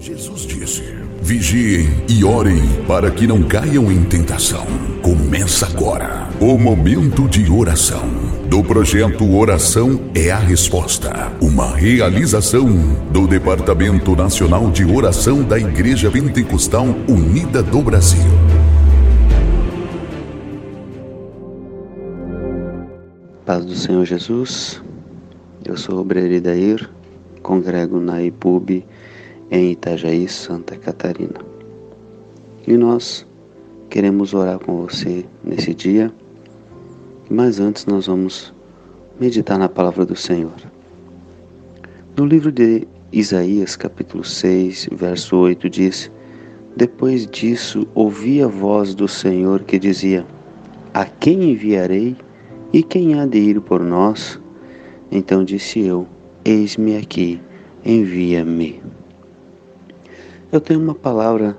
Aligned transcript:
Jesus 0.00 0.46
disse: 0.46 0.82
Vigiem 1.20 1.86
e 2.08 2.24
orem 2.24 2.62
para 2.88 3.10
que 3.10 3.26
não 3.26 3.42
caiam 3.42 3.92
em 3.92 4.02
tentação. 4.02 4.64
Começa 5.02 5.66
agora 5.66 6.26
o 6.40 6.56
momento 6.56 7.28
de 7.28 7.50
oração 7.50 8.08
do 8.48 8.64
projeto 8.64 9.30
Oração 9.36 10.00
é 10.14 10.30
a 10.30 10.38
Resposta, 10.38 11.30
uma 11.38 11.76
realização 11.76 12.66
do 13.12 13.26
Departamento 13.26 14.16
Nacional 14.16 14.70
de 14.70 14.86
Oração 14.86 15.42
da 15.42 15.58
Igreja 15.58 16.10
Pentecostal 16.10 16.86
Unida 17.06 17.62
do 17.62 17.82
Brasil. 17.82 18.24
Paz 23.44 23.66
do 23.66 23.74
Senhor 23.74 24.06
Jesus, 24.06 24.82
eu 25.62 25.76
sou 25.76 25.96
o 25.96 26.00
Obreiro 26.00 26.88
congrego 27.42 28.00
na 28.00 28.22
IPUB 28.22 28.86
em 29.50 29.72
Itajaí, 29.72 30.28
Santa 30.28 30.76
Catarina. 30.76 31.40
E 32.66 32.76
nós 32.76 33.26
queremos 33.88 34.32
orar 34.32 34.58
com 34.58 34.86
você 34.86 35.24
nesse 35.42 35.74
dia, 35.74 36.12
mas 37.28 37.58
antes 37.58 37.86
nós 37.86 38.06
vamos 38.06 38.54
meditar 39.18 39.58
na 39.58 39.68
palavra 39.68 40.06
do 40.06 40.14
Senhor. 40.14 40.52
No 42.16 42.24
livro 42.24 42.52
de 42.52 42.86
Isaías, 43.12 43.76
capítulo 43.76 44.24
6, 44.24 44.90
verso 44.92 45.36
8, 45.36 45.68
diz: 45.68 46.10
Depois 46.76 47.26
disso 47.26 47.86
ouvi 47.94 48.42
a 48.42 48.46
voz 48.46 48.94
do 48.94 49.08
Senhor 49.08 49.62
que 49.64 49.78
dizia: 49.78 50.24
A 50.94 51.04
quem 51.04 51.50
enviarei 51.50 52.16
e 52.72 52.82
quem 52.82 53.18
há 53.18 53.26
de 53.26 53.38
ir 53.38 53.60
por 53.60 53.82
nós? 53.82 54.40
Então 55.10 55.44
disse 55.44 55.80
eu: 55.80 56.06
Eis-me 56.44 56.96
aqui, 56.96 57.40
envia-me. 57.84 58.80
Eu 60.52 60.60
tenho 60.60 60.80
uma 60.80 60.96
palavra 60.96 61.56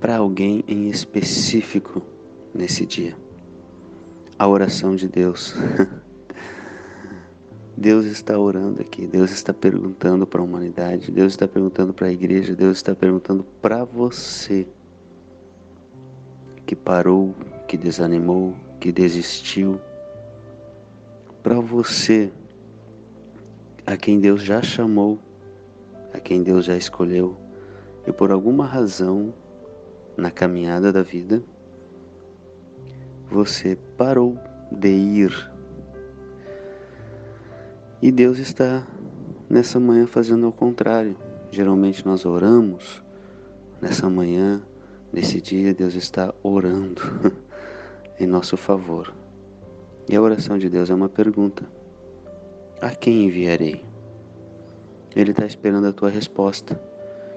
para 0.00 0.16
alguém 0.16 0.64
em 0.66 0.88
específico 0.90 2.02
nesse 2.52 2.84
dia. 2.84 3.16
A 4.36 4.48
oração 4.48 4.96
de 4.96 5.06
Deus. 5.06 5.54
Deus 7.76 8.04
está 8.06 8.36
orando 8.36 8.82
aqui, 8.82 9.06
Deus 9.06 9.30
está 9.30 9.54
perguntando 9.54 10.26
para 10.26 10.40
a 10.40 10.44
humanidade, 10.44 11.10
Deus 11.10 11.32
está 11.32 11.46
perguntando 11.48 11.94
para 11.94 12.08
a 12.08 12.12
igreja, 12.12 12.54
Deus 12.54 12.78
está 12.78 12.94
perguntando 12.94 13.44
para 13.60 13.84
você 13.84 14.68
que 16.66 16.76
parou, 16.76 17.34
que 17.66 17.76
desanimou, 17.76 18.56
que 18.78 18.92
desistiu, 18.92 19.80
para 21.42 21.60
você 21.60 22.30
a 23.86 23.96
quem 23.96 24.20
Deus 24.20 24.42
já 24.42 24.62
chamou, 24.62 25.18
a 26.12 26.20
quem 26.20 26.42
Deus 26.42 26.64
já 26.64 26.76
escolheu, 26.76 27.41
e 28.06 28.12
por 28.12 28.30
alguma 28.30 28.66
razão 28.66 29.32
na 30.16 30.30
caminhada 30.30 30.92
da 30.92 31.02
vida 31.02 31.42
você 33.30 33.78
parou 33.96 34.38
de 34.70 34.88
ir. 34.88 35.52
E 38.00 38.10
Deus 38.10 38.38
está 38.38 38.86
nessa 39.48 39.80
manhã 39.80 40.06
fazendo 40.06 40.46
ao 40.46 40.52
contrário. 40.52 41.16
Geralmente 41.50 42.04
nós 42.04 42.24
oramos, 42.26 43.02
nessa 43.80 44.08
manhã, 44.10 44.62
nesse 45.12 45.40
dia, 45.40 45.74
Deus 45.74 45.94
está 45.94 46.34
orando 46.42 47.02
em 48.18 48.26
nosso 48.26 48.56
favor. 48.56 49.14
E 50.08 50.16
a 50.16 50.20
oração 50.20 50.58
de 50.58 50.68
Deus 50.68 50.90
é 50.90 50.94
uma 50.94 51.08
pergunta: 51.08 51.64
A 52.80 52.90
quem 52.90 53.24
enviarei? 53.24 53.84
Ele 55.14 55.30
está 55.30 55.46
esperando 55.46 55.86
a 55.86 55.92
tua 55.92 56.08
resposta. 56.10 56.80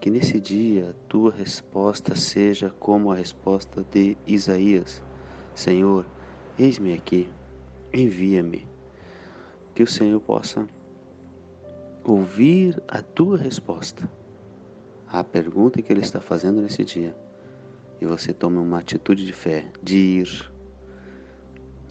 Que 0.00 0.10
nesse 0.10 0.40
dia 0.40 0.90
a 0.90 1.08
tua 1.08 1.32
resposta 1.32 2.14
seja 2.14 2.70
como 2.70 3.10
a 3.10 3.16
resposta 3.16 3.84
de 3.90 4.16
Isaías: 4.26 5.02
Senhor, 5.54 6.06
eis-me 6.58 6.92
aqui, 6.92 7.30
envia-me. 7.92 8.68
Que 9.74 9.82
o 9.82 9.86
Senhor 9.86 10.20
possa 10.20 10.66
ouvir 12.04 12.80
a 12.88 13.02
tua 13.02 13.36
resposta 13.36 14.08
à 15.08 15.24
pergunta 15.24 15.82
que 15.82 15.92
Ele 15.92 16.00
está 16.00 16.20
fazendo 16.20 16.62
nesse 16.62 16.84
dia. 16.84 17.16
E 18.00 18.06
você 18.06 18.32
tome 18.32 18.58
uma 18.58 18.78
atitude 18.78 19.24
de 19.24 19.32
fé, 19.32 19.70
de 19.82 19.96
ir, 19.96 20.52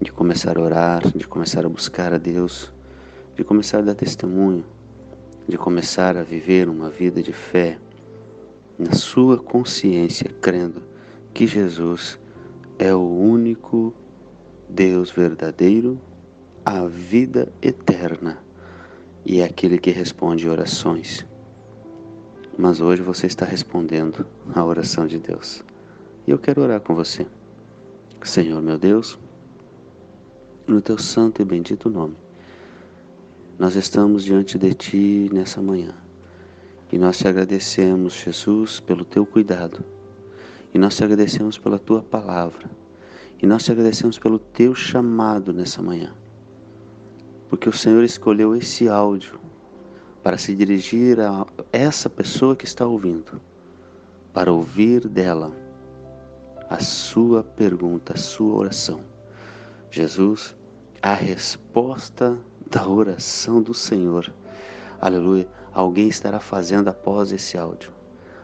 de 0.01 0.11
começar 0.11 0.57
a 0.57 0.61
orar, 0.61 1.01
de 1.15 1.27
começar 1.27 1.65
a 1.65 1.69
buscar 1.69 2.13
a 2.13 2.17
Deus, 2.17 2.71
de 3.35 3.43
começar 3.43 3.79
a 3.79 3.81
dar 3.81 3.95
testemunho, 3.95 4.65
de 5.47 5.57
começar 5.57 6.17
a 6.17 6.23
viver 6.23 6.69
uma 6.69 6.89
vida 6.89 7.21
de 7.21 7.33
fé 7.33 7.79
na 8.77 8.93
sua 8.93 9.37
consciência, 9.37 10.29
crendo 10.41 10.83
que 11.33 11.47
Jesus 11.47 12.19
é 12.77 12.93
o 12.93 13.07
único 13.07 13.93
Deus 14.69 15.11
verdadeiro, 15.11 15.99
a 16.63 16.85
vida 16.85 17.51
eterna 17.61 18.43
e 19.25 19.39
é 19.39 19.45
aquele 19.45 19.77
que 19.77 19.91
responde 19.91 20.47
orações. 20.47 21.25
Mas 22.57 22.79
hoje 22.79 23.01
você 23.01 23.27
está 23.27 23.45
respondendo 23.45 24.25
a 24.53 24.63
oração 24.63 25.07
de 25.07 25.19
Deus. 25.19 25.63
E 26.25 26.31
eu 26.31 26.39
quero 26.39 26.61
orar 26.61 26.81
com 26.81 26.95
você. 26.95 27.27
Senhor 28.23 28.61
meu 28.61 28.79
Deus, 28.79 29.19
no 30.65 30.81
teu 30.81 30.97
santo 30.97 31.41
e 31.41 31.45
bendito 31.45 31.89
nome, 31.89 32.17
nós 33.59 33.75
estamos 33.75 34.23
diante 34.23 34.57
de 34.57 34.73
ti 34.73 35.29
nessa 35.31 35.61
manhã 35.61 36.04
e 36.91 36.97
nós 36.97 37.17
te 37.17 37.27
agradecemos, 37.27 38.13
Jesus, 38.13 38.79
pelo 38.79 39.03
teu 39.03 39.25
cuidado. 39.25 39.83
E 40.73 40.77
nós 40.77 40.95
te 40.95 41.03
agradecemos 41.03 41.57
pela 41.57 41.79
tua 41.79 42.03
palavra. 42.03 42.69
E 43.41 43.47
nós 43.47 43.63
te 43.63 43.71
agradecemos 43.71 44.19
pelo 44.19 44.37
teu 44.37 44.75
chamado 44.75 45.51
nessa 45.51 45.81
manhã. 45.81 46.15
Porque 47.49 47.67
o 47.67 47.73
Senhor 47.73 48.03
escolheu 48.03 48.55
esse 48.55 48.87
áudio 48.87 49.39
para 50.21 50.37
se 50.37 50.55
dirigir 50.55 51.19
a 51.19 51.45
essa 51.71 52.09
pessoa 52.09 52.55
que 52.55 52.65
está 52.65 52.85
ouvindo, 52.85 53.41
para 54.33 54.51
ouvir 54.51 55.07
dela 55.07 55.51
a 56.69 56.79
sua 56.79 57.43
pergunta, 57.43 58.13
a 58.13 58.17
sua 58.17 58.55
oração. 58.55 59.01
Jesus, 59.89 60.55
a 61.01 61.13
resposta 61.13 62.41
da 62.69 62.87
oração 62.87 63.61
do 63.61 63.73
Senhor 63.73 64.33
Aleluia. 65.05 65.47
Alguém 65.75 66.07
estará 66.07 66.39
fazendo 66.39 66.87
após 66.87 67.33
esse 67.33 67.57
áudio. 67.57 67.93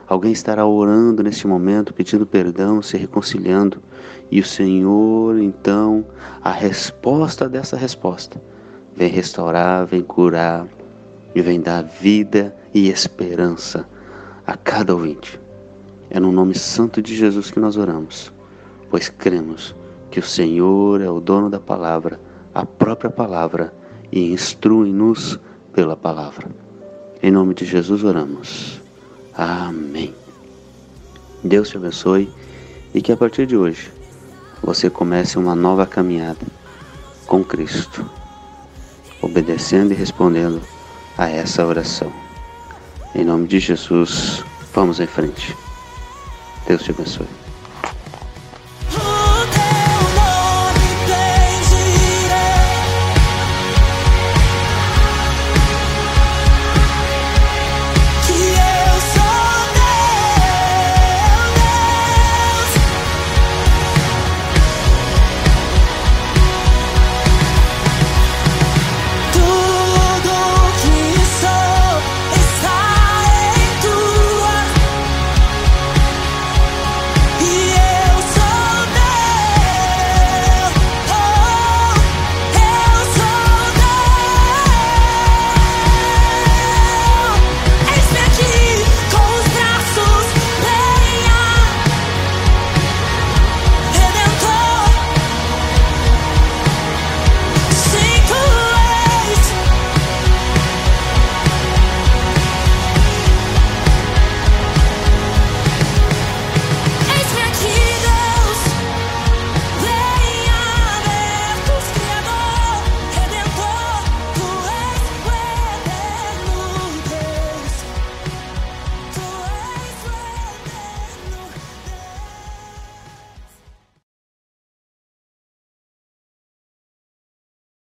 Alguém 0.05 0.33
estará 0.33 0.65
orando 0.65 1.23
neste 1.23 1.47
momento, 1.47 1.93
pedindo 1.93 2.25
perdão, 2.25 2.81
se 2.81 2.97
reconciliando. 2.97 3.81
E 4.29 4.41
o 4.41 4.45
Senhor, 4.45 5.39
então, 5.39 6.05
a 6.43 6.51
resposta 6.51 7.47
dessa 7.47 7.77
resposta, 7.77 8.41
vem 8.93 9.07
restaurar, 9.07 9.85
vem 9.85 10.01
curar 10.01 10.67
e 11.33 11.41
vem 11.41 11.61
dar 11.61 11.83
vida 11.83 12.53
e 12.73 12.89
esperança 12.89 13.87
a 14.45 14.57
cada 14.57 14.93
ouvinte. 14.93 15.39
É 16.09 16.19
no 16.19 16.33
nome 16.33 16.53
santo 16.53 17.01
de 17.01 17.15
Jesus 17.15 17.49
que 17.49 17.61
nós 17.61 17.77
oramos, 17.77 18.29
pois 18.89 19.07
cremos 19.07 19.73
que 20.09 20.19
o 20.19 20.23
Senhor 20.23 20.99
é 20.99 21.09
o 21.09 21.21
dono 21.21 21.49
da 21.49 21.61
palavra, 21.61 22.19
a 22.53 22.65
própria 22.65 23.09
palavra, 23.09 23.73
e 24.11 24.33
instrui-nos 24.33 25.39
pela 25.71 25.95
palavra. 25.95 26.49
Em 27.23 27.29
nome 27.29 27.53
de 27.53 27.65
Jesus 27.65 28.03
oramos. 28.03 28.81
Amém. 29.35 30.15
Deus 31.43 31.69
te 31.69 31.77
abençoe 31.77 32.27
e 32.95 33.01
que 33.01 33.11
a 33.11 33.17
partir 33.17 33.45
de 33.45 33.55
hoje 33.55 33.91
você 34.61 34.89
comece 34.89 35.37
uma 35.37 35.53
nova 35.53 35.85
caminhada 35.85 36.45
com 37.27 37.43
Cristo, 37.43 38.09
obedecendo 39.21 39.91
e 39.91 39.95
respondendo 39.95 40.61
a 41.15 41.29
essa 41.29 41.65
oração. 41.65 42.11
Em 43.13 43.23
nome 43.23 43.47
de 43.47 43.59
Jesus, 43.59 44.43
vamos 44.73 44.99
em 44.99 45.07
frente. 45.07 45.55
Deus 46.67 46.81
te 46.83 46.89
abençoe. 46.89 47.40